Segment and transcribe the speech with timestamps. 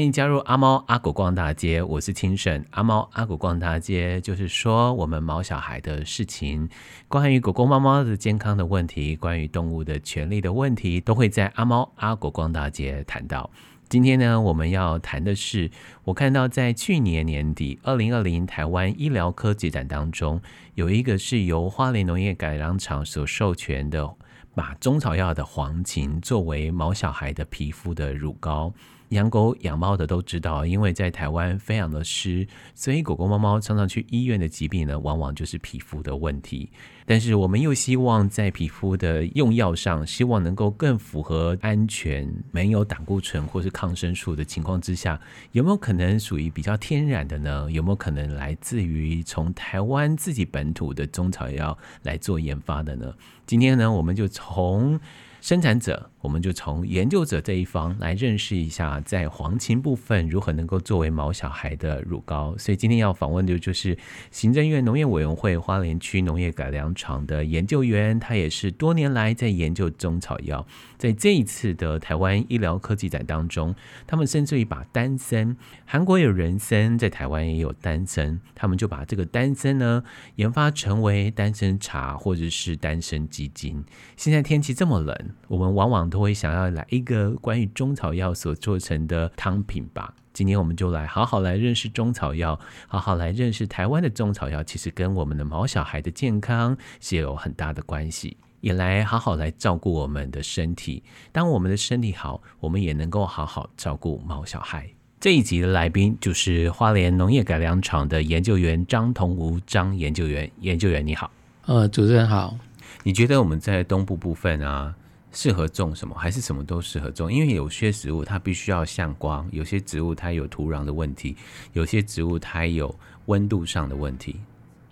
[0.00, 2.64] 欢迎加入阿猫阿狗逛大街，我是清盛。
[2.70, 6.66] 阿猫阿狗逛大街就是说我们毛小孩的事情，
[7.06, 13.50] 关于狗狗猫猫的健康的问题，关于动物的权利的问题，都会在阿猫阿狗逛大街谈到。
[13.90, 15.70] 今天呢，我们要谈的是，
[16.04, 20.40] 我看到在去年年底二零二零台湾医疗科技展当中，
[20.76, 24.14] 有一个是由花莲农业改良场所授权的。
[24.52, 28.72] 把中草药的黄芩作为毛小孩的皮肤的乳膏，
[29.10, 36.70] 养狗养猫的都知道，因为在台湾非常的湿，所以狗狗猫猫常常去医院的疾病呢，往往就是皮肤的问题。
[37.06, 45.20] 但是我们又希望在皮肤的用药上，希望能够更符合安全，没有胆固醇或是抗生素的情况之下，
[45.50, 47.68] 有没有可能属于比较天然的呢？
[47.70, 53.12] 有没有可能来自于从台湾自己本土的中草药来做研发的呢？
[53.44, 55.00] 今天呢，我们就从
[55.40, 62.54] 生产者，我们就从研究者这一方来认识一下，在黄芩部分如何能够作为毛小孩的乳膏。
[62.58, 63.96] 所以今天要访问的就是
[64.30, 70.66] 行政院农业委员会花莲区农业改良场的研究员，他也是多年来在研究中草药。
[71.00, 73.74] 在这一次的台湾医疗科技展当中，
[74.06, 83.82] 他们甚至于把丹参，韩国有人参，在台湾也有丹参，他们就把这个丹参呢研发成为丹参茶或者是丹参鸡精。
[84.14, 85.16] 现在天气这么冷，
[85.48, 90.14] 我们往往都会想要来一个关于中草药所做成的汤品吧。
[90.34, 98.36] 今天我们就来好好来认识中草药，好好来认识台湾的中草药，其实跟我们的毛小孩的健康是有很大的关系。
[98.60, 101.02] 也来好好来照顾我们的身体。
[101.32, 104.88] 当我们的身体好，我们也能够好好照顾毛小孩。
[105.18, 110.50] 这一集的来宾就是花莲农业改良场的研究员张同吾张研究员。
[110.60, 111.30] 研究员你好，
[111.66, 112.56] 呃，主持人好。
[113.02, 114.94] 你觉得我们在东部部分啊，
[115.30, 116.14] 适合种什么？
[116.14, 117.30] 还是什么都适合种？
[117.30, 121.36] 因为有些植物它必须要向光，有些植物它有土壤的问题，
[121.74, 122.94] 有些植物它有
[123.26, 124.36] 温度上的问题。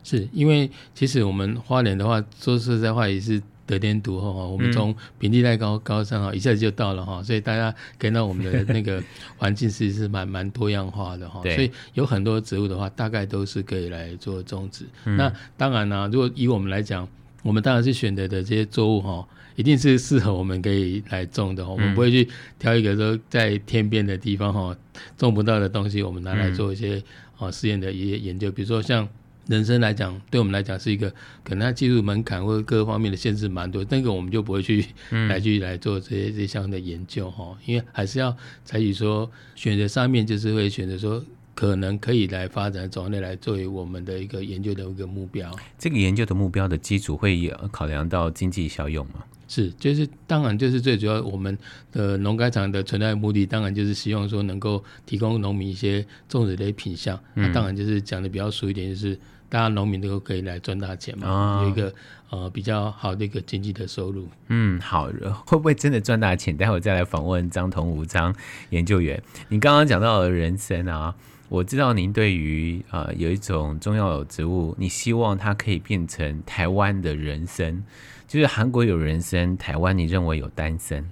[0.05, 3.43] 是因为其实我们花莲的话，说实在话也是。
[3.69, 9.01] 得天独厚哈，我们从平地带高高山哈，一下子就到了哈，所以大家看到我们的那个
[9.37, 14.87] 环境其实是蛮蛮多样化的哈，所以有很多植物的话，大概都是可以来做种植。
[15.05, 17.07] 那当然呢，如果以我们来讲，
[17.43, 22.27] 我们当然是选择的这些作物哈，一定是适合我们可以来种的，我们不会去
[22.59, 24.75] 挑一个说在天边的地方哈
[25.19, 27.03] 种不到的东西，我们拿来做一些
[27.37, 29.07] 啊实验的一些研究，比如说像。
[29.49, 31.11] 人生来讲，对我们来讲是一个
[31.43, 34.85] 可能它技术门槛或者各方面的限制蛮多，那个我们就不会去
[35.29, 45.51] 来去来做这些这些相关的研究哈，因为还是要采取说选择上面就是会选择说可能可以来发展种类来作为我们的一个研究的一个目标。
[45.79, 49.25] 这个研究的目标的基础会考量到经济效用吗？
[49.49, 51.57] 是，就是当然就是最主要，我们
[51.91, 57.19] 的农改场的存在的目的，当然就是希望说能够提供农民一些种植的品项。
[57.33, 59.19] 那、嗯、当然就是讲的比较俗一点，就是。
[59.49, 61.95] 大家农民都可以来赚大钱嘛，哦、有一个
[62.31, 64.29] 呃比较好的一个经济的收入。
[64.49, 65.07] 嗯，好，
[65.47, 66.57] 会不会真的赚大钱？
[66.57, 68.35] 待会再来访问张同武张
[68.71, 69.23] 研究员。
[69.49, 71.15] 你刚刚讲到的人参啊，
[71.49, 77.83] 我知道您对于呃有一种中药植物，你希望它可以变成台湾的人参，
[78.27, 81.09] 就是韩国有人参，台湾你认为有丹参。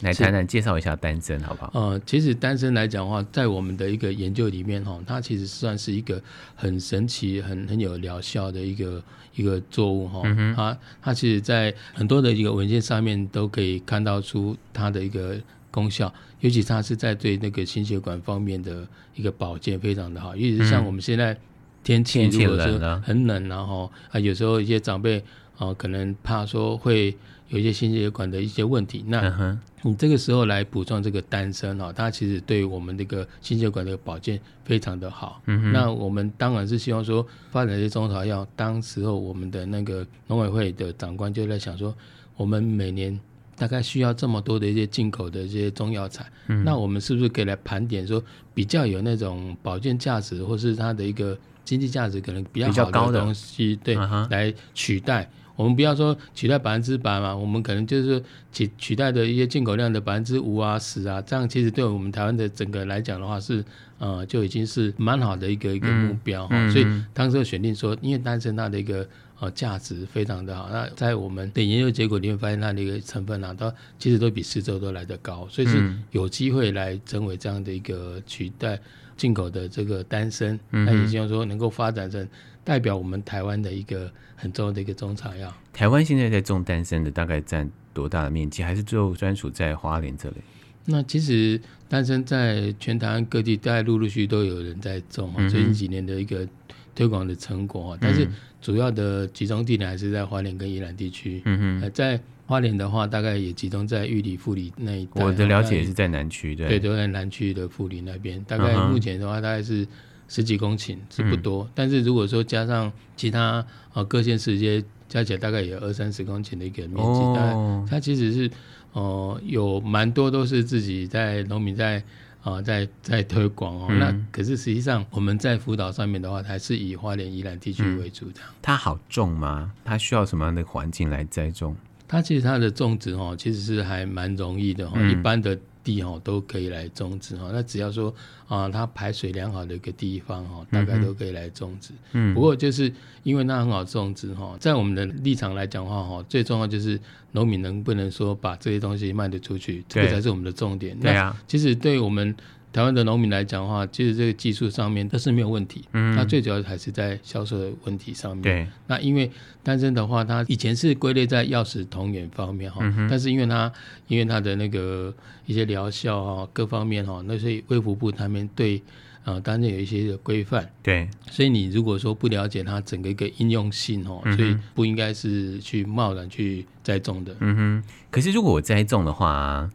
[0.00, 1.72] 来谈谈介绍一下丹参好不好？
[1.74, 6.22] 呃，其实丹参来讲的话，在我们的一个研究里面哈，它其实算是一个
[6.54, 9.02] 很神奇、很很有疗效的一个
[9.34, 10.22] 一个作物哈。
[10.24, 15.36] 嗯、它它其实，在很多的一个文献上面都可以看到出它的一个
[15.70, 18.86] 功效，尤其它是在对那个心血管方面的
[19.16, 20.36] 一个保健非常的好。
[20.36, 21.36] 尤其是像我们现在
[21.82, 25.24] 天气如果说很冷，然后啊，有时候一些长辈
[25.56, 27.16] 啊，可能怕说会。
[27.48, 35.40] 有一些心血管的一些问题，那你这个时候来补充这个丹参哈，它其实对我们这个心血管的保健非常的好。
[35.46, 41.94] 嗯、那我们当然是希望说发展一些中草药，当时候我们的那个农委会的长官就在想说，
[42.36, 43.18] 我们每年
[43.56, 48.22] 大概需要这么多的一些进口的一些中药材，嗯，那我们是不是可以来盘点说
[48.52, 53.94] 比较有那种保健价值，或是它的一个经济价值可能比较好的东西，对，
[54.28, 55.30] 来取代。
[55.58, 58.22] 我们不要说取代百分之百嘛，我们可能就是
[58.52, 63.64] 取取代的一些进口量的百分之五啊、十啊，这样其实对我们台湾的整个来讲的话是，
[63.98, 66.70] 呃，就已经是蛮好的一个一个目标哈、嗯嗯。
[66.70, 69.04] 所以当时选定说，因为丹参它的一个
[69.40, 78.78] 呃价值非常的好，那在我们的研究结果里面发现它的一个成分啊，都其实都比四周都来得高，所以是有机会来成为这样的一个取代
[79.16, 82.24] 进口的这个丹参，那也希望说能够发展成。
[82.68, 85.50] 代表我们台湾的一个很重要的一个中草药。
[85.72, 88.62] 台湾现在在种丹参的大概占多大的面积？
[88.62, 90.36] 还是就专属在花莲这里？
[90.84, 96.46] 那其实丹参在全台湾各地，大概陆陆续续都有人在种啊，最近几年的一个
[96.94, 98.28] 推广的成果，但是
[98.60, 101.40] 主要的集中地点还是在花莲跟宜兰地区。
[101.46, 105.24] 嗯哼，在花莲的话，大概也集中在玉里、富里那一带。
[105.24, 108.44] 我的了解也是在南区，对，对，都在南区的富里那边。
[108.44, 109.88] 大概目前的话，大概是
[110.28, 111.64] 十几公顷，是不多。
[111.64, 117.20] 嗯、但是如果说加上其他啊各县市这些加起来，大概也有二三十公顷的一个面积。
[117.20, 118.50] 哦，它其实是
[118.92, 122.02] 哦、呃，有蛮多都是自己在农民在。
[122.40, 128.48] 啊，在在推广哦，嗯、那可是实际上我们在辅导上面的话，还是以花莲宜兰地区为主这样。
[128.62, 129.72] 它好种吗？
[129.84, 131.76] 它需要什么样的环境来栽种？
[132.06, 135.58] 它其实它的种植哦，其实是还蛮容易的哦，嗯、一般的。
[135.84, 138.14] 地哈都可以来种植哈，那只要说
[138.46, 141.92] 啊，它排水良好的一个地方哈，大概都可以来种植。
[142.12, 142.92] 嗯，不过就是
[143.22, 146.98] 因为那很好种植哈，在我们的立场来讲的话哈，最重要就是
[147.32, 150.98] 农民能不能说把这些东西卖得出去，这个才是我们的重点。
[150.98, 152.34] 对啊，其实对我们。
[152.70, 155.84] 台湾的农民来讲的话，其实这个技术上面都是没有问题。
[155.92, 158.42] 嗯，那最主要还是在销售的问题上面。
[158.42, 159.30] 对，那因为
[159.62, 163.72] 丹参的话，它以前是归类在药食同源方面哈，但是因为它
[164.06, 165.12] 因为它的那个
[165.46, 168.82] 一些疗效哈，各方面哈，那所以卫福部他们对
[169.24, 170.70] 啊丹参有一些的规范。
[170.82, 177.34] 对，所以你如果说不了解它整个一个应用性哦，嗯、所以不应该是去贸然去栽种的。
[177.40, 179.68] 嗯哼，可是如果我栽种的话。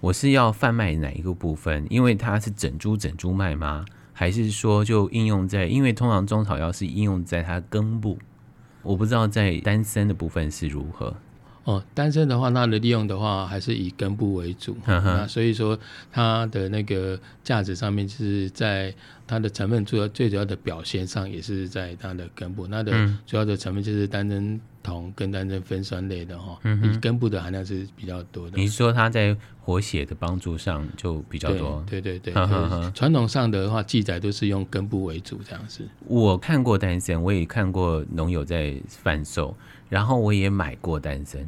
[0.00, 1.86] 我是要贩卖哪一个部分？
[1.90, 3.84] 因为它是整株整株卖吗？
[4.14, 5.66] 还是说就应用在？
[5.66, 8.18] 因为通常中草药是应用在它根部，
[8.82, 11.16] 我不知道在丹参的部分是如何。
[11.64, 15.78] 哦，丹参的话，它的利用的话还是以根部为主，那所以说
[16.10, 18.92] 它的那个价值上面是在
[19.26, 22.92] 它的成分主要最主要的表现上也是在它的根部，它的
[23.26, 28.56] 主要的成分就是丹参酮跟丹参酚酸类的哈，嗯哼，根部的含量是比较多的。
[28.56, 35.86] 你说它在活血的帮助上就比较多，对对对对，传统上的话记载都是用根部为主这样子。
[36.06, 39.54] 我看过丹参，我也看过农友在贩售。
[39.90, 41.44] 然后我也买过丹参，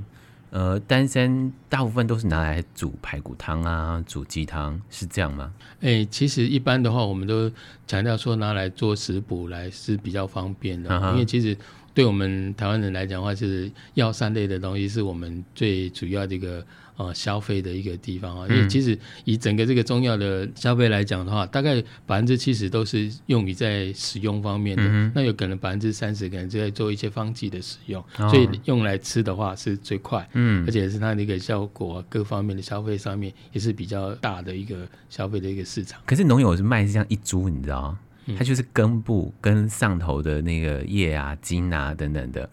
[0.51, 5.51] 呃，丹参大部分都是拿来煮排骨汤啊，煮鸡汤，是这样吗？
[5.81, 7.51] 哎，其实一般的话，我们都
[7.87, 11.57] 强调说拿来做食补来是比较方便的，因为其实
[11.95, 16.65] 对我们台湾人来讲的话，就是药膳类的东西是我们最主要的一个。
[16.95, 35.99] 呃，消费的一个地方啊，因为其实以整个这个中药的消费来讲的话，大概百分之七十都是用于在使用方面的，嗯、那有可能百分之三十可能就在做一些方剂的使用，哦、所以用来吃的话是最快，嗯，而且是它的一个效果各方面的消费上面也是比较大的一个消费的一个市场。
[36.05, 37.99] 可是农友是卖是这样一株，你知道吗？
[38.39, 42.49] 它就是根部跟上头的那个叶啊、茎啊等等的。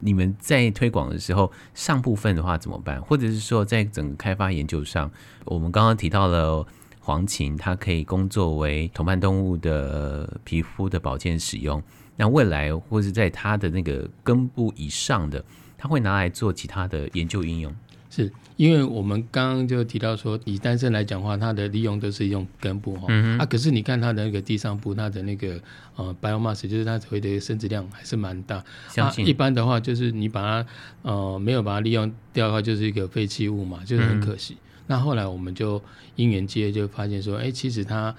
[0.00, 3.00] 你们在推广的时候，上部分的话怎么办？
[3.00, 5.10] 或者是说，在整个开发研究上，
[5.44, 6.66] 我们刚刚提到了
[7.00, 11.82] 黄芩，它可以工作为同伴动物的皮肤的保健使用。
[12.16, 15.42] 那未来或是在它的那个根部以上的，
[15.78, 17.74] 它会拿来做其他的研究应用。
[18.14, 25.60] 是因为我们刚刚就提到说，以丹参来讲的话，它的利用都是用根部哈，嗯、啊，可是你看它的那个地上部，它的那个
[25.96, 28.62] 呃 biomass，就是它所谓的生殖量还是蛮大。
[28.96, 30.68] 啊、一般的话，就是你把它
[31.02, 34.54] 呃没有把它利用掉的话，就是一个废弃物嘛，就是很可惜。
[34.54, 35.82] 嗯、那后来我们就
[36.14, 38.14] 因缘际会就发现说，哎、欸，其实它。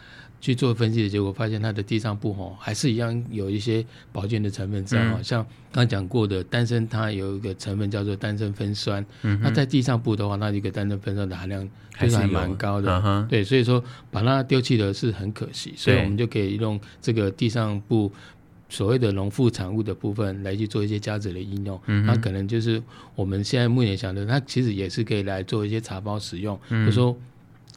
[0.46, 9.04] 去做分析的结果，发现它的地上部吼还是一样有一些保健的成分在，好、嗯、像刚刚讲过的丹参，它有一个成分叫做丹参酚酸。
[9.24, 11.68] 嗯哼，那在地上部的话，那一个丹参酚酸的含量
[12.00, 12.92] 就是还蛮高的。
[12.92, 18.12] Uh 对，所以说把它丢弃的是很可惜，所以我们就可以用这个地上部
[18.70, 21.82] 所谓的农副产物的部分来去做一些加值的应用。
[21.88, 22.80] 嗯哼，那可能就是
[23.16, 27.18] 我们现在目前想的，它其实也是可以来做一些茶包使用，嗯、比如说。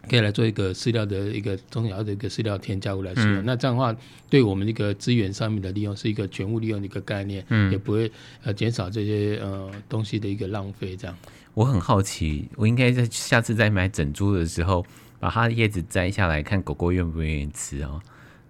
[0.09, 3.95] 可以来做一个饲料的一个中药的一个饲料添加物来使用，嗯、那这样的话，
[4.31, 8.11] 对我们这个资源上面的利用是一个全物利用的一个概念，嗯，也不会
[8.43, 10.97] 呃减少这些呃东西的一个浪费。
[10.97, 11.17] 这样，
[11.55, 14.85] 我很好奇，我应该在下次再买整株的时候，
[15.21, 18.01] 把它的叶子摘下来看狗狗愿不愿意吃哦。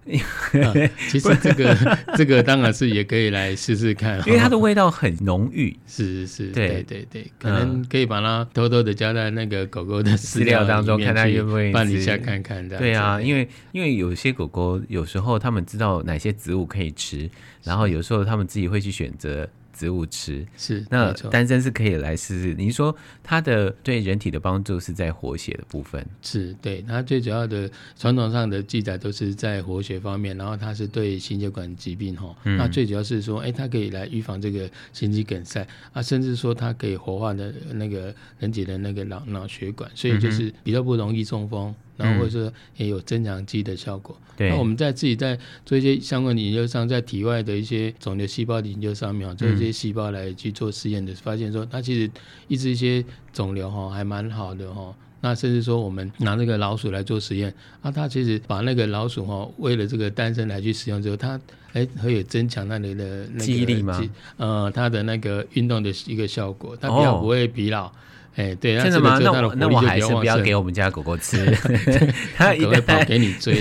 [0.63, 0.73] 啊、
[1.09, 1.75] 其实这个
[2.17, 5.77] 这个当然是也可以来试试看，因为它的味道很浓郁。
[5.85, 12.67] 是是是，对对对，对，可能可以把它偷偷的加在那个狗狗的饲料当中， 看它愿不愿意拌一下看看。
[12.67, 17.29] 对啊，因为因为有些狗狗有时候他们知道哪些植物可以吃，
[17.63, 19.47] 然后有时候他们自己会去选择。
[19.79, 20.45] 植物吃。
[20.57, 22.53] 是，那丹参是可以来试试。
[22.53, 22.93] 您说
[23.23, 26.05] 它的对人体的帮助是在活血的部分？
[26.21, 41.73] 是对，它最主要的传统上的记载都是在活血方面，然后它是对心血管疾病哈，那、嗯、最主要是说，哎、欸，它可以来预防这个心肌梗塞啊，甚至说它可以活化的那个人体的那个脑脑血管，所以就是比较不容易中风。
[41.99, 44.17] 然后或者说也有增强肌的效果。
[44.37, 52.09] 对，那我们在自己在做一些相关的研究上，在体外的一些肿瘤细胞的研究上面，做一些细胞来去做实验的，发现说它其实
[52.47, 53.03] 抑制一些
[53.33, 54.95] 肿瘤哈，还蛮好的哈。
[55.21, 61.37] 那甚至说我们拿那个老鼠来做实验，啊，它其实把那个老鼠哈，为了这个丹参来去使用之后，它
[61.73, 64.01] 哎可以增强那里的那个记忆力吗？
[64.37, 67.87] 呃，它的那个运动的一个效果，它比较不会疲劳。
[67.87, 67.91] 哦
[68.35, 69.19] 哎、欸，对，真的吗？
[69.21, 71.45] 那我那我还是不要给我们家狗狗吃，
[72.37, 73.59] 它一会跑给你追，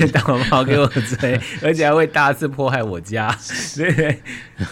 [0.50, 3.36] 跑给我追， 而且还会大肆破坏我家。
[3.74, 4.20] 对，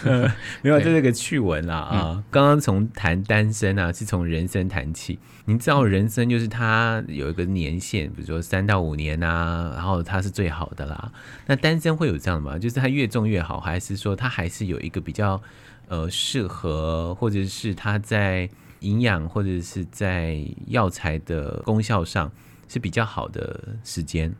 [0.05, 2.23] 呃，没有，这是个趣闻啦啊！
[2.31, 5.19] 刚刚从谈单身啊，是从人生谈起。
[5.45, 11.11] 你知道人生就是它有一个年限，比如说三到五年啊，然后它是最好的啦。
[11.45, 12.57] 那单身会有这样吗？
[12.59, 15.41] 就是它越重越好，还是说它还是有一个比较
[15.87, 22.31] 呃适合，或者是它在营养或者是在药材的功效上
[22.67, 24.33] 是比较好的时间。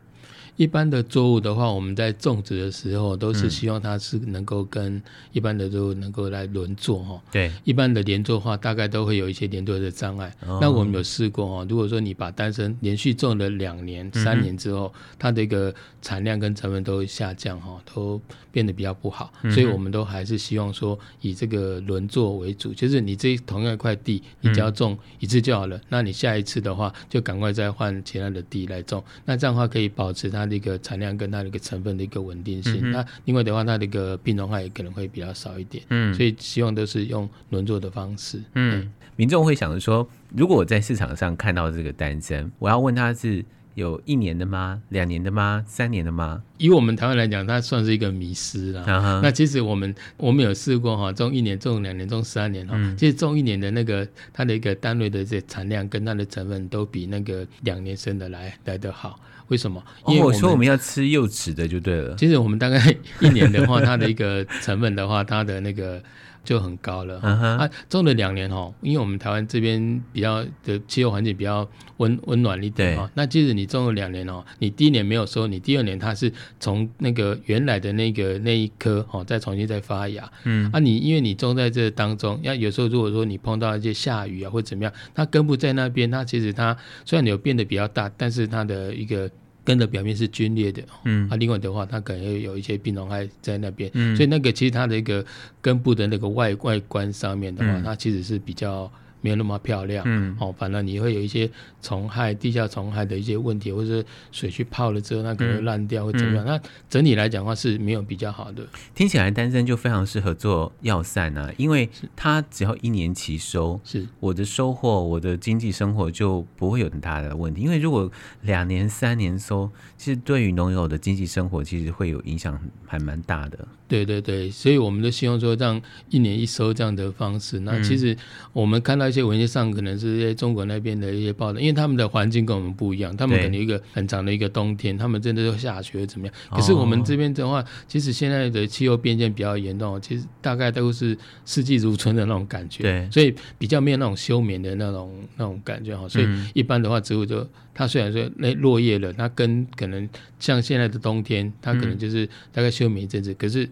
[0.58, 5.00] 一般的作物的话，我们在种植的时候都是希望它是能够跟
[5.32, 7.22] 一般的作物能够来轮作哈。
[7.30, 10.34] 对，一般的连作的话，大概都会有一些连作的障碍。
[10.44, 10.58] 哦。
[10.60, 15.72] 那我们有试过哈，如果说你把丹参连续种了两年、三年之后，它的一个
[16.02, 19.32] 产量跟成分都会下降哈，都变得比较不好。
[19.54, 25.80] 所以我们都还是希望说以这个轮作为主，就是你这同样一块地，你只要种一次就好了。
[25.88, 29.00] 那你下一次的话，就赶快再换其他的地来种。
[29.24, 30.47] 那这样的话可以保持它。
[30.54, 43.44] 一个产量跟它的一个成分的一个稳定性，嗯，那另外的话，它的一个病虫害也可能会比较少一点，嗯，所以希望都是用轮作的方式，嗯，民众会想着说，如果我在市场上看到这个单身，我要问他是。
[43.74, 44.82] 有一年的吗？
[44.88, 45.64] 两年的吗？
[45.64, 46.42] 三年的吗？
[46.56, 48.84] 以我们台湾来讲，它算是一个迷失了。
[48.84, 49.20] Uh-huh.
[49.22, 52.74] 那其实我们我们有试过哈，种一年、种两年、种三年哈。
[52.76, 52.96] 嗯。
[52.96, 59.20] 其实种一年的那个它的一个单位的这产量跟它的成分都比那个两年生的来来得好。
[59.48, 59.82] 为什么？
[60.06, 62.14] 因为我，说我们要吃柚子的就对了。
[62.16, 66.02] 其实我们大概一年的话，它的一个成本的话，它的那个。
[66.44, 71.68] 就很高了，啊，啊种了两年哦，因为我们台湾这边比较的气候环境比较
[71.98, 89.30] 温温暖一点哦，那即使你种了两年哦，你第一年没有收，你第二年它是从那个原来的那个那一颗哦，再重新再发芽，嗯，啊你因为你种在这当中，要有时候如果说你碰到一些下雨啊或怎么样，它根部在那边，它其实它虽然有变得比较大，但是它的一个。
[89.68, 95.22] 根的表面是皲裂的，嗯，啊，另外的话，它可能会有一些病虫害在那边，嗯，所以那个其实它的一个
[95.60, 98.90] 根部的那个外外观上面的话，嗯，它其实是比较。
[99.20, 101.50] 没有那么漂亮，嗯，哦，反正你会有一些
[101.82, 106.44] 虫害、地下虫害的一些问题，或者是水去泡了之后，那可能会烂掉或怎么样。
[106.44, 108.66] 那、嗯、整体来讲的话是没有比较好的。
[108.94, 117.62] 听起来丹参就非常适合做药膳啊，因为它只要一年期收，是我的收获，我的经济生活就不会有很大的问题。
[117.62, 118.10] 因为如果
[118.42, 123.66] 两年、三年收，其实对于农友的经济生活其实会有影响，还蛮大的。
[123.88, 125.80] 对对对，所以我们都希望说，这样
[126.10, 127.60] 一年一收这样的方式。
[127.60, 128.14] 那其实
[128.52, 136.34] 我们看到一些文献上，可能是在中国那边的一些报道，因为他们的环境跟我们不一样，他们可能一个很长的一个冬天，他们真的都下雪怎么样？
[136.50, 141.16] 可是我们这边的话，其实现在的气候变迁比较严重，其实大概都是
[141.46, 142.82] 四季如春的那种感觉。
[142.82, 146.06] 对，所以比较没有那种休眠的那种那种感觉哈。
[146.06, 150.06] 所以一般的话，植物就它虽然说那落叶了，它根可能
[150.38, 153.66] 像现在的冬天，它可能就是大概休眠一阵子，可是。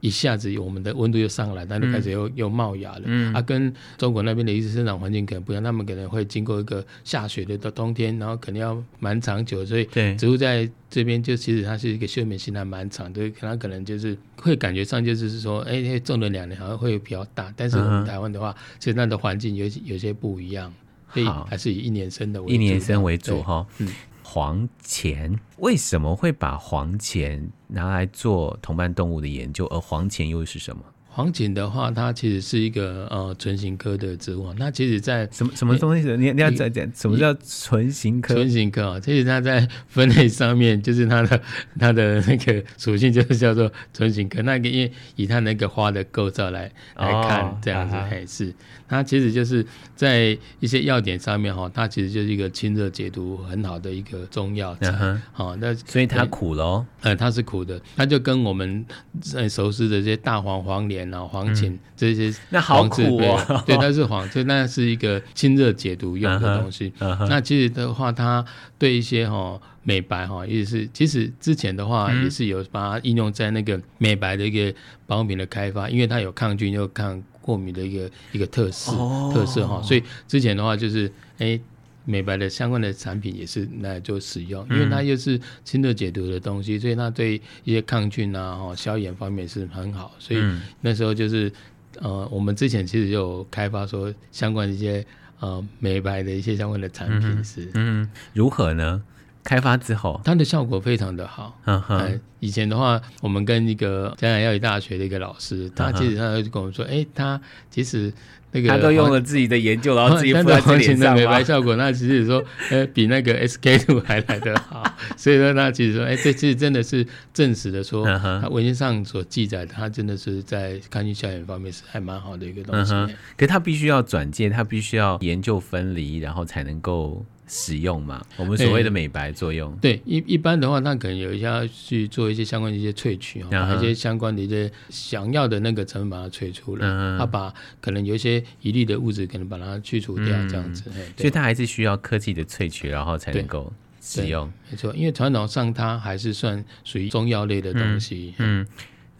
[0.00, 3.02] 一下子我们的温度又上来，那就开始又、嗯、又冒芽了。
[3.04, 20.72] 嗯，啊，跟中国那边的一些生长环境可能不一样，他们可能会经过一个下雪的冬天，然后可能要蛮长久，所以植物在这边就其实它是一个休眠期还蛮长的，它可能就是会感觉上就是说，哎、欸，种了两年好像会比较大，但是我们台湾的话，其实那的环境有有些不一样，
[21.12, 23.66] 所以还是以一年生的为主，一年生为主哈。
[23.78, 23.88] 嗯。
[24.22, 29.66] 黄钱为什么会把黄钱拿来做同伴动物的研究？
[29.66, 30.84] 而黄钱又是什么？
[31.20, 34.54] 黄芩的话，它其实是一个呃唇形科的植物。
[34.58, 36.08] 那其实，在什么什么东西？
[36.16, 38.34] 你你要再讲什么叫唇形科？
[38.34, 41.42] 唇形科啊，其实它在分类上面，就是它的
[41.78, 44.40] 它的那个属性就是叫做唇形科。
[44.40, 48.54] 那个因为以它那个花的构造来来看，哦、这样子还是。
[48.88, 54.90] 它其实就是在一些药典上面哈，它其实就是一个清热解毒很好的一个中药材。
[55.32, 56.84] 好、嗯，那所以它苦喽？
[57.02, 58.84] 呃，它是苦的，它就跟我们
[59.20, 63.62] 在熟悉的这些大黄、黄连莲啊、黄芩、嗯、这些，那好苦哦。
[63.66, 66.92] 对，它是黄，这那是一个清热解毒用的东西。
[66.98, 67.26] Uh uh.
[67.28, 68.44] 那其实的话，它
[68.78, 74.72] 对一些哈美白哈，也是其实之前的话也是有把它应用在那个美白的一个
[75.06, 79.32] 保养品的开发，因为它有抗菌又抗过敏的一个一个特色、oh.
[79.32, 81.06] 特色哈，所以之前的话就是
[81.38, 81.46] 哎。
[81.46, 81.60] 欸
[82.04, 90.14] 美白的相关的产品也是来做使用，因为它又是清热解毒的东西，所以它对一些抗菌啊、哈消炎方面是很好。
[90.18, 90.42] 所以
[90.80, 91.52] 那时候就是
[91.98, 95.04] 呃，我们之前其实有开发说相关的一些
[95.40, 99.02] 呃美白的一些相关的产品是嗯，嗯，如何呢？
[99.44, 101.58] 开发之后，它的效果非常的好。
[101.64, 108.12] 嗯哼、呃，以前的话，我们跟一个江南药理大学的一个老师，他其实他就跟我们说，哎、欸，他其实。
[108.52, 114.82] 那个他都用了自己的研究，然后自己 敷在脸上的美白效果，那其实说，呃，比那个 SK two 还来得好。
[115.16, 122.92] 所以说，那其实说，哎，这其实真的是证实的说，他文献上所记载的，他真的是在抗菌消炎方面是还蛮好的一个东西。
[123.36, 127.24] 可是他必须要转介，他必须要研究分离，然后才能够。
[127.52, 129.74] 使用嘛，我们所谓的美白作用。
[129.78, 136.86] 对，一一般的话，那可能有一些要去做一些相关的一些萃取，把一些相关的一些想要的那个成分把它萃出来，
[137.18, 140.84] 它把可能有一些一粒的物质可能把它去除掉，这样子。
[141.16, 144.48] 所以它还是需要科技的萃取，然后才能够使用。
[144.70, 148.32] 没错，因为传统上它还是算属于中药类的东西。
[148.38, 148.64] 嗯。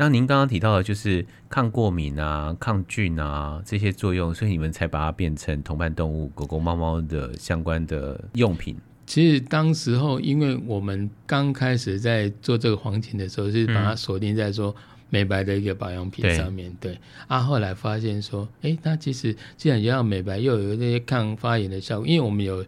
[0.01, 8.75] 那您刚刚提到的就是抗过敏啊、抗菌啊这些作用，所以你们才把它变成同伴动物狗狗、猫猫的相关的用品。
[9.05, 14.75] 其实当时候，因为我们刚开始在做这个黄金的时候，是把它锁定在说
[15.11, 16.75] 美白的一个保养品上面。
[16.81, 22.65] 对，对啊，后来发现说，哎，它其实既然要美白，又有那些抗发炎的效果，因为我们有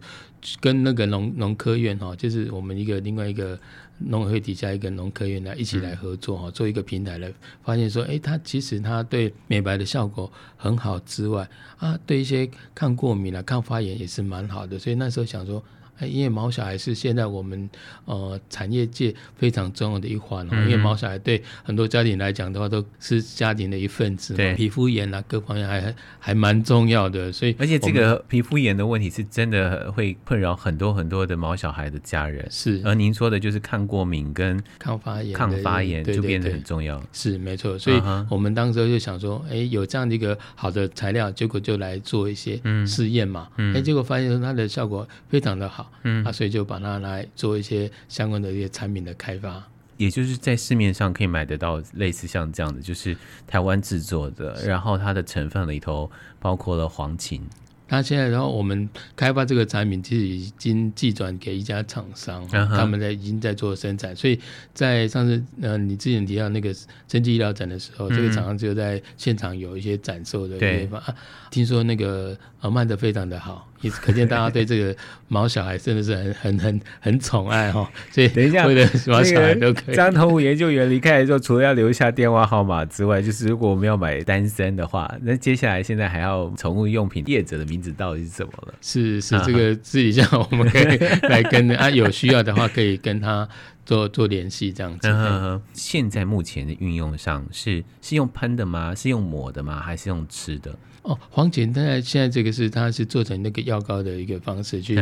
[0.61, 3.57] 跟那个农农科院哈，就是我们一个另外一个。
[4.05, 7.31] 农委会底下一个农科院来一起来合作哈，做一个平台来
[7.63, 15.63] 发现说，哎，它其实它对美白的效果很好之外，啊，对一些抗过敏啊、抗发炎也是蛮好的，所以那时候想说。
[16.05, 17.69] 因为毛小孩是现在我们
[18.05, 32.81] 呃产业界非常重要的一环，嗯，因为毛小孩对很多家庭来讲的话，都是家庭的一份子，对皮肤炎啊各方面还还蛮重要的，所以而且这个皮肤炎的问题是真的会困扰很多很多的毛小孩的家人，是。
[32.83, 37.77] 而您说的就是抗过敏跟抗发炎，抗发炎就变得很重要，是没错。
[37.79, 45.91] 所以我们当时就想说，哎，有这样的一个好的材料，结果就来做一些试验嘛，哎，嗯，结果发现说它的效果非常的好。
[46.03, 49.63] 嗯啊，所以就把它来做一些相关的一些产品的开发，
[49.97, 57.41] 也就是在市面上可以买得到类似像这样的，就是台湾制作的，然后它的成分里头包括了黄芩。
[57.89, 62.67] 那现在，然后我们开发这个产品，其实已经寄转给一家厂商，uh.
[62.75, 64.15] 他们在已经在做生产。
[64.15, 64.39] 所以
[64.73, 66.73] 在上次呃，你之前提到那个
[67.07, 70.99] 生技医疗展的时候，嗯、这个厂商就在现场有一些展售的地方。
[71.01, 71.13] 啊，
[71.51, 74.95] 听说那个呃卖的非常的好，也 可见大家对这个
[75.27, 77.87] 毛小孩真的是很很很很宠爱哈。
[78.11, 79.95] 所以 等一下，为了毛小孩都可以。
[79.95, 87.93] 张同武研究员离开的时候，除了要留下电话号码之外，就是如果我们要买单身的话，那接下来现在还要宠物用品业者的名字。
[87.93, 88.73] 到底是怎么了？
[88.81, 90.97] 是是，这个私底下我们可以
[91.29, 93.47] 来跟啊，有需要的话可以跟他
[93.85, 95.07] 做做联系，这样子。
[95.09, 95.61] 嗯。
[95.73, 98.95] 现在目前的运用上是是用喷的吗？
[98.95, 99.79] 是用抹的吗？
[99.79, 100.75] 还是用吃的？
[101.03, 104.97] 哦，黄芩它现在这个是它是做成那个药膏的一个方式，去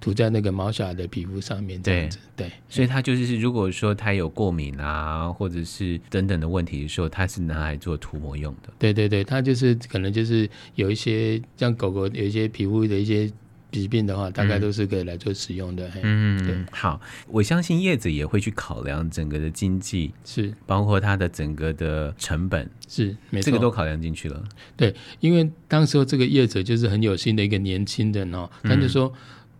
[0.00, 2.18] 涂在那个毛小孩的皮肤上面这样子。
[2.34, 8.72] 对，对，所以它就是如果说它有过敏啊，或者是等等的问题的时候，它是拿来做涂抹用的。
[8.78, 13.30] 对对对，它就是可能就是有一些像狗狗有一些皮肤的一些。
[13.70, 15.90] 疾病的话，大概都是可以来做使用的。
[16.02, 24.42] 嗯，对，好，我相信叶子也会去考量整个的经济，是包括它的整个的成本，是没错，这个都考量进去了。
[24.76, 29.12] 对，因为当时候这个业者就是很有心的一个年轻人哦，他就说，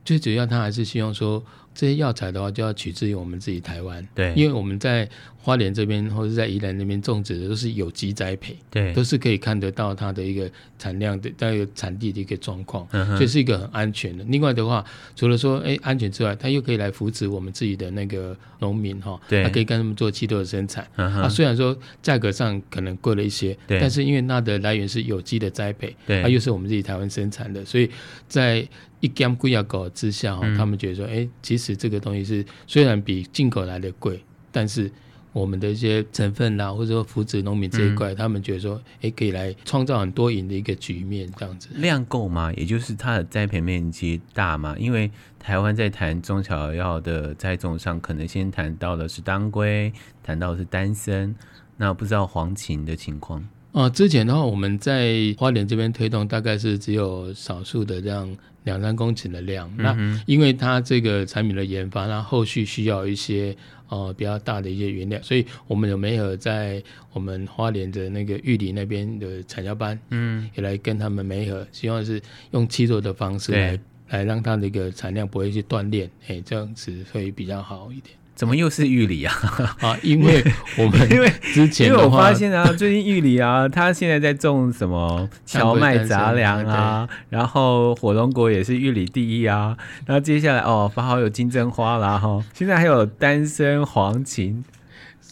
[0.05, 1.45] 最主要他还是希望说。
[1.81, 14.23] 这些药材的话，就要取自于我们自己台湾，对，因为我们在花莲这边或者在宜兰那边种植的都是有机栽培，对，都是可以看得到它的一个产量的、那个产地的一个状况，嗯，所以是一个很安全的。
[14.25, 14.85] 另外的话，
[15.17, 20.87] 除了说哎安全之外，它又可以来扶持我们自己的那个农民哈，对，它可以跟他们做气豆的生产。
[20.97, 27.91] 嗯、啊，虽然说价格上可能贵了一些，对，但是因为它的来源是有机的栽培，对，它又是我们自己台湾生产的，所以
[28.29, 28.69] 在
[29.01, 34.91] 一干贵要搞之下哈，他们觉得说，哎、欸，其实这个东西是虽然比进口来的贵，但是
[35.33, 41.69] 我们的一些成分啦，或者说扶持农民这一块、嗯，他们觉得说，哎、欸，可以来创造很多赢的一个局面，这样子。
[41.75, 42.53] 量够吗？
[42.55, 44.75] 也就是它的栽培面积大吗？
[44.79, 51.35] 因为台湾在谈中草药的栽种上，可能先谈到的是当归，谈到的是丹参，
[51.77, 53.49] 那不知道黄芩的情况。
[53.73, 59.71] 哦、呃，之前的话，我们在花莲这边推动，大概是只有少数的这样两三公顷的量。
[59.79, 63.57] 嗯、那因为它这个产品的研发，那后续需要一些
[63.89, 73.79] 呃比较大的一些原料，所以我们有没有在我们花莲的那个玉里那边的产销班，嗯，也来跟他们媒合，希望是用契作的方式来
[74.09, 78.17] 来让它的一个产量不会去断裂，哎，这样子会比较好一点。
[78.41, 79.35] 怎么又是玉里啊？
[79.85, 80.43] 啊，因为
[80.79, 89.77] 我们 因为之前因为我发现啊，最近玉里啊，他现在在种什么 荞麦杂粮啊，然后火龙果也是玉里第一啊，
[90.07, 94.55] 然后接下来哦，发好有金针花啦哈，现在还有丹参黄芩。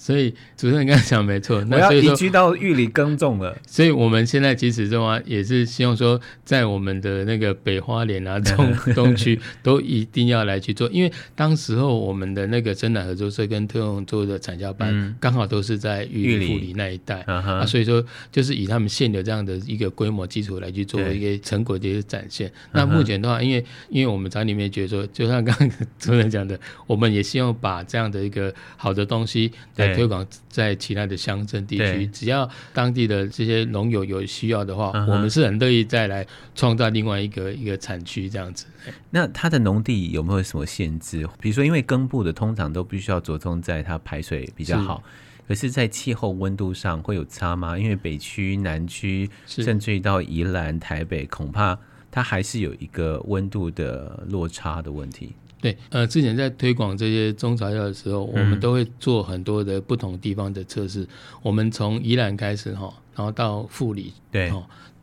[0.09, 3.55] 所以主持人刚才讲没错，那要移居到玉里耕种了。
[3.68, 22.51] 所以我们现在其实的话，也是希望说，在我们的那个北花莲啊、中 东区都一定要来去做，因为当时候我们的那个生产合作社跟特用作物的产销班刚好都是在玉里、富里那一带啊，所以说就是以他们现有这样的一个规模基础来去做一个成果的一个展现。
[22.73, 25.68] 那目前的话，因为因为我们厂里面觉得说，就像刚刚
[25.99, 29.98] 主持人讲的，我们也希望把这样的一个好的东西来。
[29.99, 38.67] 推广在其他的乡镇地区，只要当地的这些农友有需要的话，我们是很乐意再来创造另外一个一个产区这样子。
[39.11, 41.29] 那它的农地有没有什么限制？
[41.41, 45.03] 比如说，因为根部的通常都必须要着重在它排水比较好，
[45.47, 47.79] 可是在气候温度上会有差吗？
[47.79, 51.79] 因为北区、南区，甚至于到宜兰、台北，恐怕
[52.11, 55.35] 它还是有一个温度的落差的问题。
[55.61, 61.03] 对，呃，之前在推广这些中草药的时候，我们都会做很多的不同地方的测试。
[61.03, 61.09] 嗯、
[61.42, 64.53] 我们从宜兰开始哈，然后到富里，对，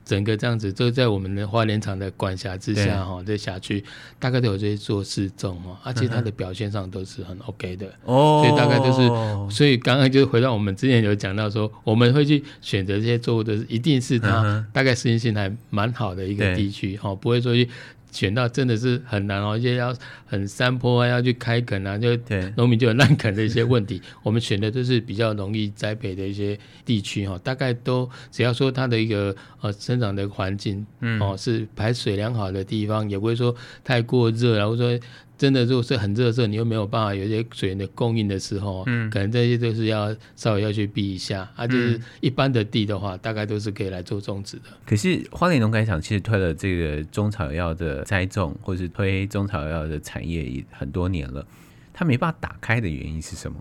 [0.05, 3.83] 整个这样子就在我们的花莲厂的管辖之下哈，这辖区
[4.19, 8.41] 大概都有这些做试种哈，而且它的表现上都是很 OK 的哦。
[8.45, 17.67] 所以大概就是，所以刚刚就回到我们之前有讲到说，我们会去选择这些作物的，一定是它大概适应性还蛮好的一个地区哈，不会说去。
[18.15, 19.93] 选到真的是很难哦，一些要
[20.25, 22.17] 很山坡啊，要去开垦啊，就
[22.55, 24.01] 农民就有烂垦的一些问题。
[24.23, 34.97] 我们选的都是比较容易栽培的一些地区哈，大概都只要说它的一个呃生长的环境，嗯哦是排水良好的地方，也不会说太过热，然后说。
[35.37, 41.49] 真的，如果是很热的时候，你又没有办法有一些水源的供应的时候，嗯，可能这些都是要稍微要去避一下。
[41.55, 44.63] 啊，就是一般的地的话，大概都是可以来做种植的。
[44.85, 51.45] 可是花莲农改场其实推了这个中草药的栽种，或是推中草药的产业也很多年了，
[51.93, 53.57] 它没办法打开的原因是什么？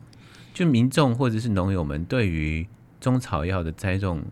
[0.52, 2.64] 就民众或者是农友们对于
[3.00, 4.22] 中草药的栽种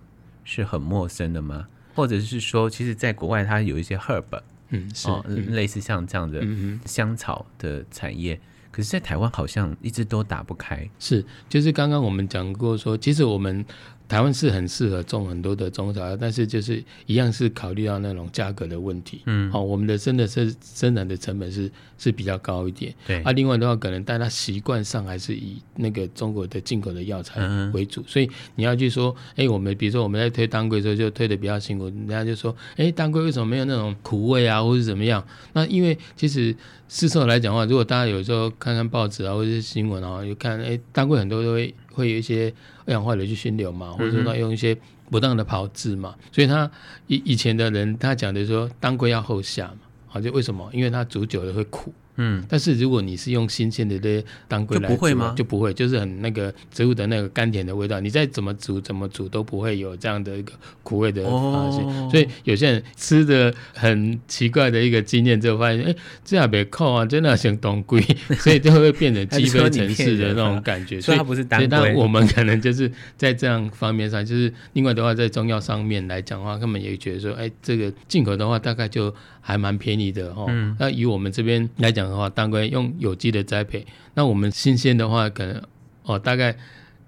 [0.45, 1.67] 是很陌生的吗？
[1.95, 4.43] 或者是说，其实在国外它有一些 herb。
[4.73, 6.45] 嗯，是、哦、类似像这样的
[6.85, 8.41] 香草的产业，嗯、
[8.73, 10.87] 可是，在台湾好像一直都打不开。
[10.99, 13.65] 是，就是刚刚我们讲过说，其实我们。
[14.09, 19.23] 台湾是很适合种很多的中草药，但是就是一样是考虑到那种价格的问题。
[19.27, 22.95] 嗯，好，我们的真的是生产的成本是是比较高一点。
[23.07, 27.41] 对，啊，另外的话，可能大家习惯上还是以那个中国的进口的药材
[27.73, 35.27] 为主，嗯、所以你要去说，哎、欸，我们比如说我们在推当归的时候就推的比较辛苦，人家就说，哎、欸，当归为什么没有那种苦味啊，或是怎么样？
[35.55, 36.55] 那因为其实
[36.89, 41.75] 市售来讲的话，如果大家有时候看看报纸啊，或者是新闻啊，就看，哎、欸，当归很多都会。
[41.95, 42.51] 会有一些
[42.87, 44.77] 二氧化硫去熏硫嘛，或者说他用一些
[45.11, 46.71] 不当的炮制嘛，嗯、所以他
[47.07, 50.69] 以以前的人他讲的说当归要后下嘛，好，就为什么？
[50.73, 51.93] 因为它煮久了会苦。
[52.17, 55.35] 嗯，但是如果你是用新鲜的这些当归来煮，就不会吗？
[55.37, 61.85] 就不会，就是很那个植物的那个甘甜的味道，你再怎么煮怎么煮都不会有这样的一个苦味的发现。
[61.87, 65.95] 哦、所以有些人吃的很奇怪的一个经验之后，发现哎，
[66.25, 68.01] 这样别扣啊，真的像当归，
[68.39, 71.01] 所以就会变成鸡飞城市的那种感觉。
[71.03, 71.67] 所以它不是当归。
[71.69, 80.47] 那我们可能就是在这样方面上，就是另外的话，在中药上面来讲的话，他们也觉得说，哎，这个进口的话大概就还蛮便宜的哦。
[80.49, 82.09] 嗯、那以我们这边来讲。
[82.09, 85.63] 的话，当归用有机的栽培，那我们新鲜的话，可能
[86.05, 86.55] 哦，大概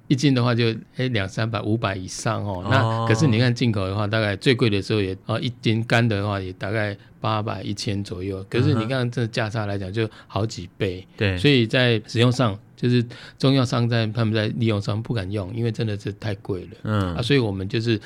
[0.08, 2.66] 一斤的话就诶两三百、五百以上哦。
[2.70, 8.44] 那可是你看进口的话，大概最贵的时候也哦一斤干的话也大概八百、一千左右。
[8.48, 11.06] 可是你看这价差来讲，就好几倍。
[11.16, 13.04] 对，所以在使用上，就是
[13.38, 16.70] 中药商在他们在利用上不敢用，因为真的是太贵了。
[16.84, 18.00] 嗯啊，所以我们就是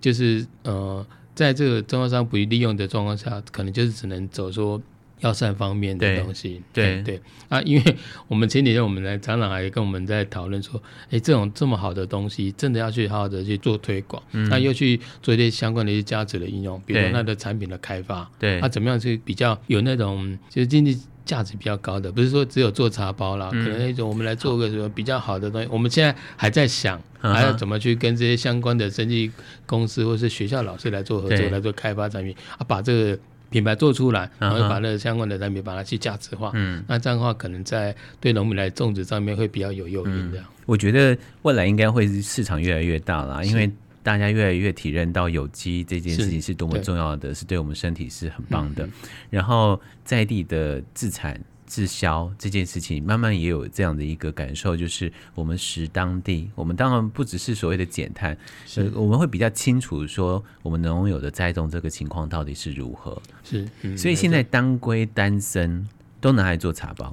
[0.00, 4.82] 就是呃，在这个中药商不利用的状况下，可能就是只能走说。
[5.20, 7.02] 药膳方面的东西，对。
[7.02, 7.20] 对，对。
[7.48, 7.96] 啊，因为
[8.28, 25.68] 我们前几天我们来厂长还跟我们在讨论说，哎，这种这么好的东西，真的要去好好的去做推广，嗯、那又去做一些相关的一些价值的应用，比如说它的产品的开发，对，它、啊、怎么样去比较有那种就是经济价值比较高的，不是说只有做茶包啦，嗯、可能那种我们来做个什么比较好的东西。
[25.70, 29.30] 我们现在还在想，还要怎么去跟这些相关的生技
[29.66, 33.18] 公司或是学校老师来做合作，来做开发产品啊，把这个
[33.50, 36.50] 品牌做出来，然后把那个相关的产品把它去价值化。
[36.54, 40.44] 嗯，那这样的话，可能在对农民来种植上面会比较有诱因的、嗯。
[40.66, 43.70] 我觉得未来应该会是市场越来越大啦，因为。
[44.02, 48.88] 大家越来越体认到有机这件事情是多么重要的，是对，我们身体是很棒的。
[49.30, 63.20] 然后在地的自产自销这件事情，慢慢也有这样的一个感受，就是我们食当地，我们当然不只是所谓的减碳，是、呃、我们会比较清楚说我们农友的栽种这个情况到底是如何。
[63.44, 65.86] 是，嗯、所以现在当归、丹参
[66.20, 67.12] 都拿来做茶包。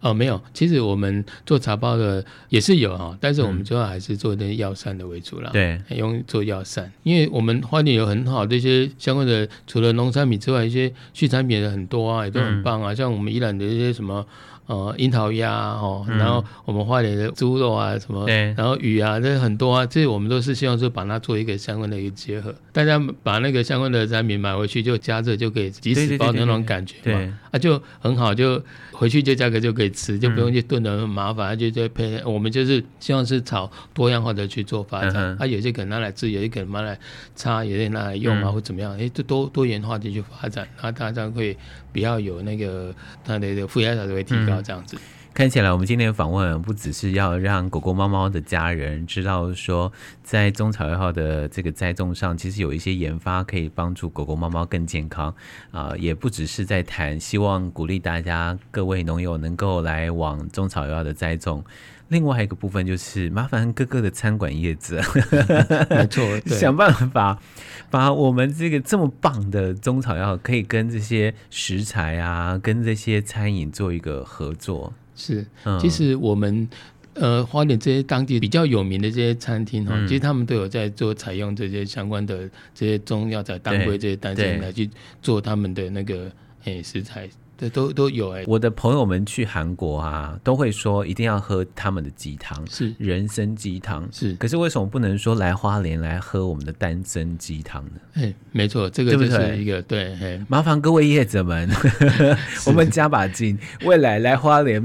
[0.00, 5.50] 哦，没有，其实我们做茶包的也是有哈，但是我们主要还是做那些药膳的为主啦。
[5.52, 14.26] 对、嗯，用做药膳，因为我们花莲有很好的一些相关的，除了农产品之外，一些畜产品也很多啊，也都很棒啊，嗯、像我们宜兰的一些什么。
[14.70, 18.24] 哦，樱桃鸭哦，然后我们花莲的猪肉啊，什么，
[18.56, 36.96] 然后鱼啊，这很多啊，这我们都是希望说把它做一个相关的一个结合，大家把那个相关的产品买回去就加热就可以即时包那种感觉嘛，啊就很好，就回去就价格就可以吃，就不用去炖的很麻烦，就就配，我们就是希望是朝多样化的去做发展，啊有些可能拿来吃，有些可能拿来
[37.34, 41.56] 擦，有些拿来用啊或怎么样，哎，就多多元化的去发展，然后大家会
[41.92, 44.60] 比较有那个它的这个附加价值会提高。
[44.62, 44.96] 这样子
[45.32, 49.90] 看起来，我们今天的访问不只是要让狗狗、猫猫的家人知道说，
[50.24, 55.28] 在中草药号的这个栽种上，其实有一些研发可以帮助狗狗、猫猫更健康
[55.70, 61.64] 啊、呃，也不只是在谈，希望鼓励大家各位农友能够来往中草药的栽种。
[62.10, 65.00] 另外一个部分就是麻烦各个的餐馆业者，
[65.90, 67.40] 没错，想办法
[67.88, 74.92] 把我们这个这么棒的中草药可以跟这些食材啊，跟这些餐饮做一个合作。
[75.14, 75.46] 是，
[75.80, 76.68] 其实我们
[77.14, 84.90] 呃花莲这些当地比较有名的这些餐厅哈，嗯、其实他们都有在做采用这些相关的这些中药材、当归这些丹参来去
[85.22, 86.24] 做他们的那个
[86.64, 87.28] 诶、欸、食材。
[87.60, 88.44] 对，都都有哎、欸。
[88.48, 94.08] 我的朋友们去韩国啊，都会说一定要喝他们的鸡汤，是人参鸡汤。
[94.10, 98.00] 是，可是为什么不能说来花莲来喝我们的丹参鸡汤呢？
[98.14, 100.40] 哎，没错，这个就是一个对，对，对。
[100.48, 101.68] 麻烦各位业者们，
[102.64, 104.82] 我们加把劲，未来来花莲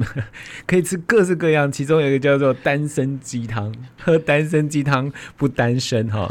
[0.68, 6.30] 可以吃各式各样，其中有一个叫做丹参鸡汤，喝丹参鸡汤不单身哈，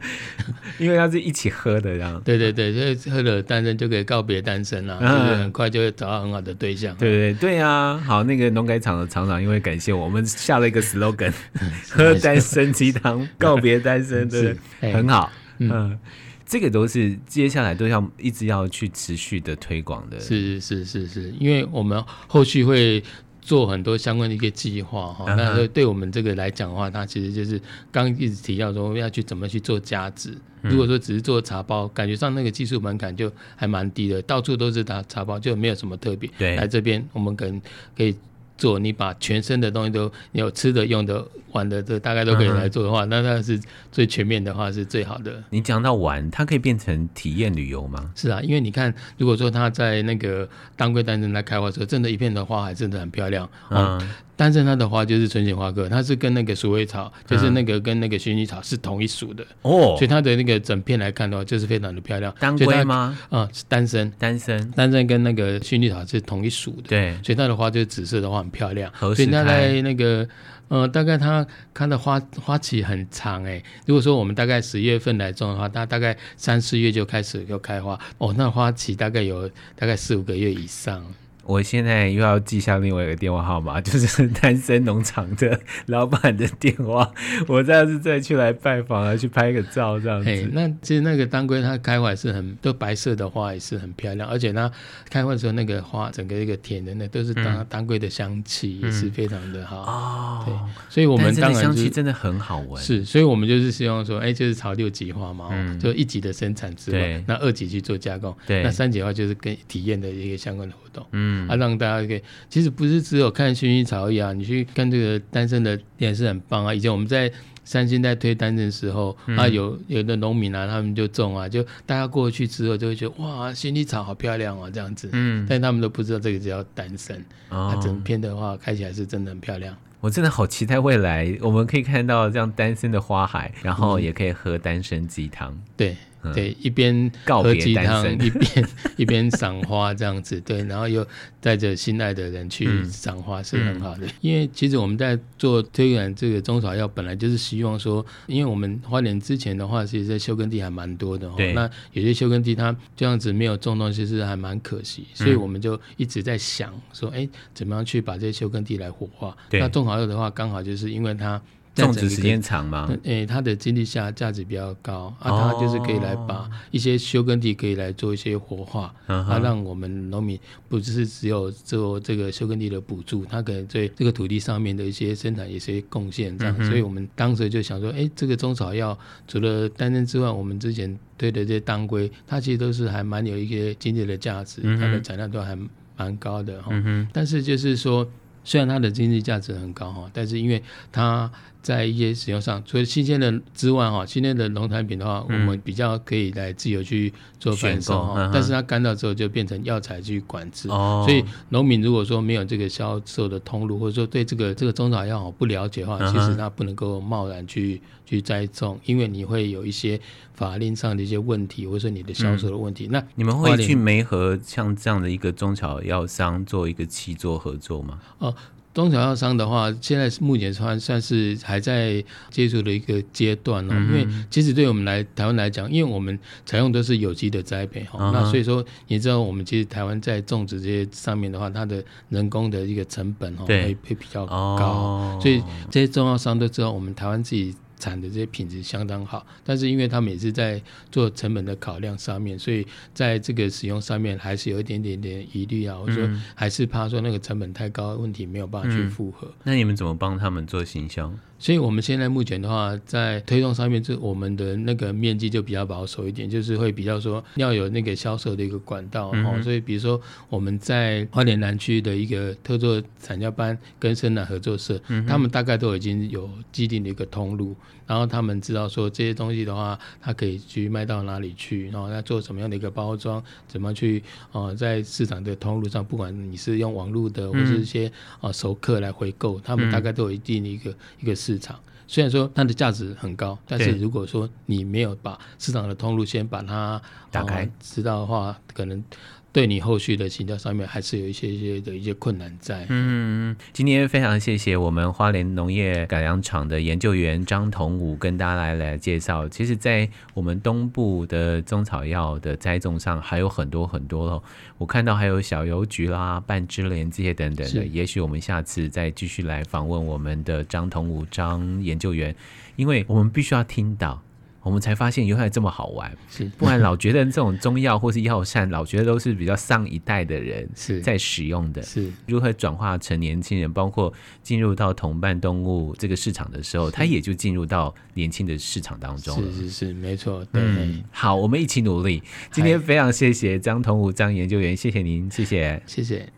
[0.78, 2.20] 因为它是一起喝的这样。
[2.22, 5.50] 对对对，所以喝了丹参就可以告别单身了，嗯。
[5.61, 6.96] 就会找到很好的对象。
[6.96, 11.32] 对对对啊，好，那个农改厂的厂长因为感谢我们下了一个 slogan，
[11.90, 14.56] 喝单身鸡汤告别单身，对，
[14.92, 15.30] 很好。
[15.58, 15.98] 嗯，
[16.44, 20.18] 这个都是接下来都要一直要去持续的推广的。
[20.20, 23.02] 是是是是，因为我们后续会。
[23.42, 30.34] 做很多相关的一个计划哈，那对我们这个来讲的话，它其实就是刚一直提到说要去怎么去做加值。
[30.62, 36.30] 如果说只是做茶包，感觉上那个技术门槛就还蛮低的，到处都是打茶包，就没有什么特别。
[36.38, 37.60] 对，来这边我们可能
[37.96, 38.16] 可以。
[38.62, 45.42] 做你把全身的东西都你有吃的、用的、玩的，这大概都可以来做的话，嗯、那那是最全面的话是最好的。
[45.50, 48.12] 你讲到玩，它可以变成体验旅游吗？
[48.14, 53.50] 是啊，因为你看，如果说他在那个当归丹参来开花的时候，真的，一片的花海真的很漂亮。
[53.70, 53.98] 嗯。
[53.98, 62.34] 嗯但是它的花就是春节花科，它是跟那个鼠尾草，就是那个跟那个薰衣草是同一属的哦，所以它的那个整片来看的话，就是非常的漂亮。
[62.40, 63.16] 当归吗？
[63.28, 68.90] 啊、嗯，是丹参，丹参，丹参跟那个薰衣草是同一属的，对，所以它的花就是紫色的话很漂亮。
[68.98, 70.26] 所以它在那个
[70.68, 73.62] 呃，大概它它的花花期很长哎。
[73.86, 81.04] 如果说我们大概十月份来种的话，它大概三四月就开始就开花哦，那花期大概有大概四五个月以上。
[81.52, 87.12] 我现在又要记下另外一个电话号码， 就是单身农场的老板的电话。
[87.46, 90.50] 我这样子再去来拜访啊，去拍个照这样子。
[90.52, 94.26] 那其实那个当归它开花是很都白色的花，也是很漂亮。
[94.26, 94.70] 而且它
[95.10, 99.82] 开花的时候，那个花整个一个甜的，那都是当当归的香气，也是非常的好。
[99.82, 100.54] 哦、嗯，对，
[100.88, 102.82] 所以我们当然、就是、香气真的很好闻。
[102.82, 111.41] 是，所以我们就是希望说，哎、欸，就是朝六级花嘛，嗯、就一级的生产之外，那二级去做加工，对，那三级的话就是跟体验的一个相关的活动，嗯。
[111.42, 116.74] 嗯，啊，让大家可以，其实不是只有看薰衣草一样，你去看这个丹参的也是很棒啊。
[116.74, 117.30] 以前我们在
[117.64, 125.08] 三星在推丹参的时候，嗯、啊，有有的农民啊，他们就种啊，就大家过去之后就会觉得哇，薰衣草好漂亮哦，这样子。
[125.12, 129.76] 嗯，但他们都不知道这个叫单身，哦、啊，整片的话开起来是真的很漂亮。
[130.00, 135.56] 我真的好期待未来，我们可以看到这样单身的花海，然后也可以喝丹参鸡汤。
[135.76, 135.96] 对。
[136.22, 141.06] 嗯、对，一边喝鸡汤， 一边一边赏花这样子，对，然后又
[141.40, 144.06] 带着心爱的人去赏花是很好的。
[144.06, 159.36] 嗯嗯、因为其实我们在做推广这个中草药，本来就是希望说，因为我们花莲之前的话，其实在休耕地还蛮多的，对，那有些休耕地它这样子没有种东西，是还蛮可惜，所以我们就一直在想说，哎、嗯，怎么样去把这些休耕地来活化？
[159.50, 161.40] 那中草药的话，刚好就是因为它。
[161.74, 162.86] 种植时间长吗？
[163.04, 185.56] 诶、欸，它的经济价价值比较高啊，它就是可以来把一些休耕地可以来做一些活化，哦、啊，让我们农民不只是只有做这个休耕地的补助，它可能对这个土地上面的一些生产一些贡献这样，嗯、所以我们当时就想说，诶、欸，这个中草药除了丹参之外，我们之前推的这些当归，它其实都是还蛮有一些经济的价值，它的产量都还
[185.96, 188.06] 蛮高的哈，嗯、但是就是说。
[188.44, 191.30] 虽然它的经济价值很高哈，但是因为它
[191.62, 198.28] 在一些使用上，除了新鲜的之外哈，新鲜的农产品的话，嗯、我们比较可以来自由去做贩售哈。
[198.34, 210.00] 但是它干燥之后就变成药材去管制，哦、所以农民如果说没有这个销售的通路，或者说对这个这个中草药不了解的话，其实他不能够贸然去去栽种，因为你会有一些
[210.34, 212.88] 法令上的一些问题，或者说你的销售的问题。
[212.88, 218.00] 嗯、那你们会去媒合像这样的一个中草药商做一个期作合作吗？
[218.18, 218.34] 哦。
[218.74, 223.74] 中小药商的话，现在目前算算是还在接触的一个阶段哦。
[223.76, 237.54] 嗯、因为其实对我们来台湾来讲，因为我们采用都是有机的栽培哈，那所以说你知道，我们其实台湾在种植这些上面的话，它的人工的一个成本哈对会会比较高，哦、所以这些中药商都知道我们台湾自己。
[237.82, 242.64] 产的这些品质相当好，但是因为他们也是在做成本的考量上面，所以
[242.94, 245.76] 在这个使用上面还是有一点点点疑虑啊。
[245.76, 249.28] 我说还是怕说那个成本太高，问题没有办法去负荷。
[249.42, 251.12] 那你们怎么帮他们做行销？
[251.42, 259.12] 所以我们现在目前的话，在推动上面，就我们的那个面积就比较保守一点，就是会比较说要有那个销售的一个管道。
[259.42, 277.90] 所以比如说我们在花莲南区的一个特作产教班跟生南合作社，嗯、他们大概都已经有既定的一个通路，然后他们知道说这些东西的话，它可以去卖到哪里去，然后要做什么样的一个包装，怎么去啊、呃，在市场的通路上，不管你是用网络的或是一些
[278.20, 281.32] 啊熟客来回购，他们大概都有一定的一个、嗯、一个市。
[281.32, 286.78] 市场虽然说它的价值很高，但是如果说你没有把市场的通路先把它
[287.10, 288.84] 打开，知道的话，可能。
[289.32, 292.66] 对你后续的行销上面还是有一些一些的一些困难在。
[292.68, 299.26] 嗯，今天非常谢谢我们花莲农业改良场的研究员张同武跟大家来来介绍。
[299.26, 304.22] 其实，在我们东部的中草药的栽种上还有很多很多哦。
[304.58, 307.64] 我看到还有小油菊啦、半枝莲这些等等的。
[307.64, 312.14] 也许我们下次再继续来访问我们的张同武张研究员，
[312.56, 314.02] 因为我们必须要听到。
[314.42, 321.62] 我们才发现原来这么好玩，是不然老觉得这种中药或是药膳，老觉得都是比较上一代的人是在使用的。
[321.62, 329.32] 是如何转化成年轻人，包括进入到同伴动物这个市场的时候，他也就进入到年轻的市场当中了。
[329.32, 330.24] 是是是，没错。
[330.32, 332.02] 对，嗯，好，我们一起努力。
[332.30, 336.08] 今天非常谢谢张同武张研究员，谢谢您，谢谢，谢谢。